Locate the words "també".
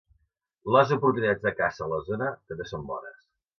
2.53-2.69